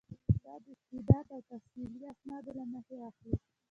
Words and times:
دا 0.43 0.55
د 0.63 0.65
استعداد 0.75 1.25
او 1.35 1.39
تحصیلي 1.49 1.99
اسنادو 2.11 2.51
له 2.59 2.65
مخې 2.73 2.95
اخلي. 3.09 3.35